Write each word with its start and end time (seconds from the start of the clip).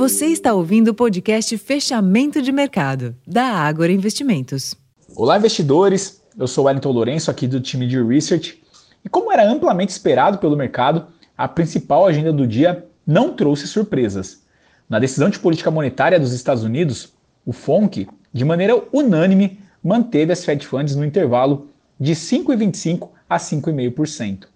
Você 0.00 0.28
está 0.28 0.54
ouvindo 0.54 0.88
o 0.88 0.94
podcast 0.94 1.58
Fechamento 1.58 2.40
de 2.40 2.50
Mercado, 2.50 3.14
da 3.26 3.44
Ágora 3.44 3.92
Investimentos. 3.92 4.74
Olá, 5.14 5.36
investidores. 5.36 6.22
Eu 6.38 6.46
sou 6.46 6.64
Wellington 6.64 6.90
Lourenço, 6.90 7.30
aqui 7.30 7.46
do 7.46 7.60
time 7.60 7.86
de 7.86 8.02
Research. 8.02 8.62
E 9.04 9.10
como 9.10 9.30
era 9.30 9.46
amplamente 9.46 9.92
esperado 9.92 10.38
pelo 10.38 10.56
mercado, 10.56 11.08
a 11.36 11.46
principal 11.46 12.06
agenda 12.06 12.32
do 12.32 12.46
dia 12.46 12.86
não 13.06 13.34
trouxe 13.34 13.66
surpresas. 13.66 14.40
Na 14.88 14.98
decisão 14.98 15.28
de 15.28 15.38
política 15.38 15.70
monetária 15.70 16.18
dos 16.18 16.32
Estados 16.32 16.64
Unidos, 16.64 17.12
o 17.44 17.52
FONC, 17.52 18.08
de 18.32 18.42
maneira 18.42 18.82
unânime, 18.90 19.60
manteve 19.84 20.32
as 20.32 20.42
Fed 20.42 20.66
Funds 20.66 20.96
no 20.96 21.04
intervalo 21.04 21.68
de 22.00 22.12
5,25% 22.12 23.06
a 23.28 23.36
5,5%. 23.36 24.46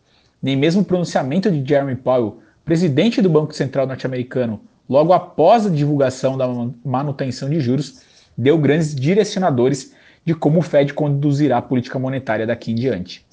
Nem 0.41 0.57
mesmo 0.57 0.81
o 0.81 0.87
pronunciamento 0.87 1.51
de 1.51 1.63
Jeremy 1.69 1.97
Powell, 1.97 2.39
presidente 2.65 3.21
do 3.21 3.29
Banco 3.29 3.53
Central 3.53 3.87
norte-americano, 3.87 4.59
logo 4.89 5.13
após 5.13 5.67
a 5.67 5.71
divulgação 5.71 6.37
da 6.37 6.47
manutenção 6.85 7.49
de 7.49 7.61
juros, 7.61 8.03
deu 8.37 8.59
grandes 8.59 8.95
direcionadores 8.95 9.93
de 10.25 10.35
como 10.35 10.59
o 10.59 10.63
Fed 10.63 10.93
conduzirá 10.95 11.59
a 11.59 11.63
política 11.63 11.99
monetária 11.99 12.47
daqui 12.47 12.73
em 12.73 12.75
diante. 12.75 13.25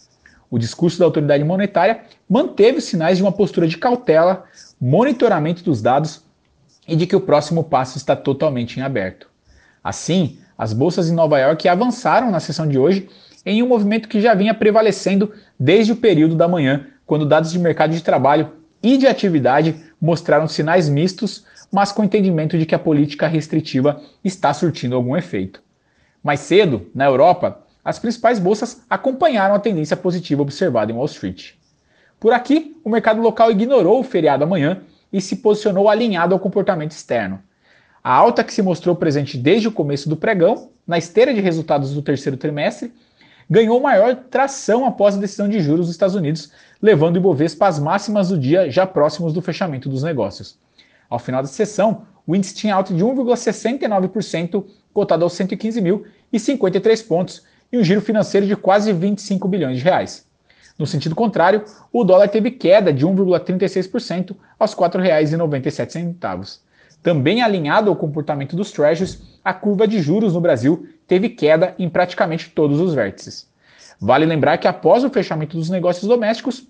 O 0.49 0.59
discurso 0.59 0.99
da 0.99 1.05
autoridade 1.05 1.43
monetária 1.43 2.01
manteve 2.29 2.79
os 2.79 2.83
sinais 2.83 3.17
de 3.17 3.23
uma 3.23 3.31
postura 3.31 3.67
de 3.67 3.77
cautela, 3.77 4.43
monitoramento 4.79 5.63
dos 5.63 5.81
dados 5.81 6.23
e 6.87 6.95
de 6.95 7.07
que 7.07 7.15
o 7.15 7.21
próximo 7.21 7.63
passo 7.63 7.97
está 7.97 8.15
totalmente 8.15 8.77
em 8.77 8.83
aberto. 8.83 9.29
Assim, 9.83 10.39
as 10.57 10.73
bolsas 10.73 11.09
em 11.09 11.13
Nova 11.13 11.39
York 11.39 11.67
avançaram 11.67 12.29
na 12.29 12.39
sessão 12.39 12.67
de 12.67 12.77
hoje 12.77 13.09
em 13.45 13.63
um 13.63 13.67
movimento 13.67 14.07
que 14.09 14.21
já 14.21 14.33
vinha 14.33 14.53
prevalecendo 14.53 15.31
desde 15.59 15.93
o 15.93 15.95
período 15.95 16.35
da 16.35 16.47
manhã, 16.47 16.85
quando 17.05 17.25
dados 17.25 17.51
de 17.51 17.57
mercado 17.57 17.91
de 17.91 18.03
trabalho 18.03 18.51
e 18.83 18.97
de 18.97 19.07
atividade 19.07 19.75
mostraram 20.01 20.47
sinais 20.47 20.89
mistos, 20.89 21.45
mas 21.71 21.91
com 21.91 22.03
entendimento 22.03 22.57
de 22.57 22.65
que 22.65 22.73
a 22.73 22.79
política 22.79 23.27
restritiva 23.27 24.01
está 24.23 24.53
surtindo 24.53 24.95
algum 24.95 25.15
efeito. 25.15 25.61
Mais 26.23 26.39
cedo, 26.39 26.89
na 26.93 27.05
Europa, 27.05 27.63
as 27.85 27.99
principais 27.99 28.39
bolsas 28.39 28.83
acompanharam 28.89 29.55
a 29.55 29.59
tendência 29.59 29.95
positiva 29.95 30.41
observada 30.41 30.91
em 30.91 30.95
Wall 30.95 31.05
Street. 31.05 31.51
Por 32.19 32.33
aqui, 32.33 32.77
o 32.83 32.89
mercado 32.89 33.21
local 33.21 33.51
ignorou 33.51 33.99
o 33.99 34.03
feriado 34.03 34.43
amanhã 34.43 34.81
e 35.11 35.21
se 35.21 35.37
posicionou 35.37 35.89
alinhado 35.89 36.33
ao 36.33 36.39
comportamento 36.39 36.91
externo. 36.91 37.41
A 38.03 38.13
alta 38.13 38.43
que 38.43 38.53
se 38.53 38.61
mostrou 38.61 38.95
presente 38.95 39.37
desde 39.37 39.67
o 39.67 39.71
começo 39.71 40.09
do 40.09 40.17
pregão, 40.17 40.69
na 40.85 40.97
esteira 40.97 41.33
de 41.33 41.41
resultados 41.41 41.93
do 41.93 42.01
terceiro 42.01 42.37
trimestre, 42.37 42.91
ganhou 43.51 43.81
maior 43.81 44.15
tração 44.15 44.85
após 44.85 45.17
a 45.17 45.19
decisão 45.19 45.49
de 45.49 45.59
juros 45.59 45.87
dos 45.87 45.95
Estados 45.95 46.15
Unidos, 46.15 46.53
levando 46.81 47.17
o 47.17 47.19
Ibovespa 47.19 47.67
às 47.67 47.79
máximas 47.79 48.29
do 48.29 48.37
dia 48.37 48.71
já 48.71 48.87
próximos 48.87 49.33
do 49.33 49.41
fechamento 49.41 49.89
dos 49.89 50.03
negócios. 50.03 50.57
Ao 51.09 51.19
final 51.19 51.41
da 51.41 51.49
sessão, 51.49 52.03
o 52.25 52.33
índice 52.33 52.55
tinha 52.55 52.73
alta 52.73 52.93
de 52.93 53.03
1,69%, 53.03 54.63
cotado 54.93 55.25
aos 55.25 55.33
115.053 55.33 57.05
pontos, 57.05 57.43
e 57.69 57.77
um 57.77 57.83
giro 57.83 57.99
financeiro 57.99 58.47
de 58.47 58.55
quase 58.55 58.93
25 58.93 59.45
bilhões 59.49 59.79
de 59.79 59.83
reais. 59.83 60.25
No 60.79 60.87
sentido 60.87 61.13
contrário, 61.13 61.65
o 61.91 62.05
dólar 62.05 62.29
teve 62.29 62.51
queda 62.51 62.93
de 62.93 63.05
1,36% 63.05 64.33
aos 64.57 64.71
R$ 64.71 64.79
4,97. 64.79 66.59
Também 67.03 67.41
alinhado 67.41 67.89
ao 67.89 67.95
comportamento 67.95 68.55
dos 68.55 68.71
treasuries, 68.71 69.21
a 69.43 69.53
curva 69.53 69.87
de 69.87 69.99
juros 69.99 70.33
no 70.33 70.41
Brasil 70.41 70.87
teve 71.07 71.29
queda 71.29 71.73
em 71.79 71.89
praticamente 71.89 72.51
todos 72.51 72.79
os 72.79 72.93
vértices. 72.93 73.49
Vale 73.99 74.25
lembrar 74.25 74.57
que 74.57 74.67
após 74.67 75.03
o 75.03 75.09
fechamento 75.09 75.57
dos 75.57 75.69
negócios 75.69 76.07
domésticos, 76.07 76.67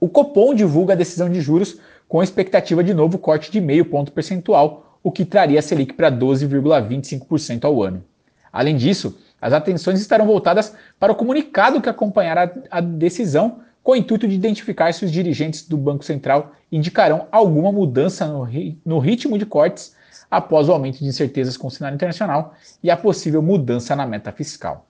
o 0.00 0.08
Copom 0.08 0.54
divulga 0.54 0.94
a 0.94 0.96
decisão 0.96 1.28
de 1.28 1.40
juros 1.40 1.78
com 2.08 2.22
expectativa 2.22 2.82
de 2.82 2.94
novo 2.94 3.18
corte 3.18 3.50
de 3.50 3.60
meio 3.60 3.84
ponto 3.84 4.12
percentual, 4.12 4.98
o 5.02 5.12
que 5.12 5.24
traria 5.24 5.58
a 5.58 5.62
Selic 5.62 5.92
para 5.94 6.10
12,25% 6.10 7.64
ao 7.64 7.82
ano. 7.82 8.04
Além 8.52 8.76
disso, 8.76 9.18
as 9.40 9.52
atenções 9.52 10.00
estarão 10.00 10.26
voltadas 10.26 10.74
para 10.98 11.12
o 11.12 11.14
comunicado 11.14 11.80
que 11.80 11.88
acompanhará 11.88 12.50
a 12.70 12.80
decisão, 12.80 13.60
com 13.88 13.92
o 13.92 13.96
intuito 13.96 14.28
de 14.28 14.34
identificar 14.34 14.92
se 14.92 15.02
os 15.02 15.10
dirigentes 15.10 15.66
do 15.66 15.74
Banco 15.78 16.04
Central 16.04 16.52
indicarão 16.70 17.26
alguma 17.32 17.72
mudança 17.72 18.26
no, 18.26 18.42
ri 18.42 18.78
no 18.84 18.98
ritmo 18.98 19.38
de 19.38 19.46
cortes 19.46 19.96
após 20.30 20.68
o 20.68 20.72
aumento 20.72 20.98
de 20.98 21.06
incertezas 21.06 21.56
com 21.56 21.68
o 21.68 21.70
cenário 21.70 21.96
internacional 21.96 22.52
e 22.82 22.90
a 22.90 22.98
possível 22.98 23.40
mudança 23.40 23.96
na 23.96 24.06
meta 24.06 24.30
fiscal. 24.30 24.84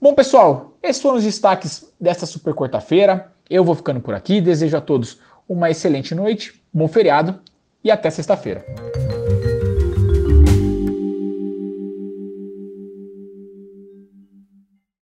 Bom, 0.00 0.14
pessoal, 0.14 0.76
esses 0.82 1.00
foram 1.00 1.18
os 1.18 1.22
destaques 1.22 1.92
desta 2.00 2.26
super 2.26 2.52
quarta-feira. 2.54 3.30
Eu 3.48 3.62
vou 3.62 3.76
ficando 3.76 4.00
por 4.00 4.14
aqui. 4.14 4.40
Desejo 4.40 4.76
a 4.76 4.80
todos 4.80 5.20
uma 5.48 5.70
excelente 5.70 6.12
noite, 6.12 6.60
bom 6.74 6.88
feriado 6.88 7.38
e 7.84 7.90
até 7.92 8.10
sexta-feira. 8.10 8.66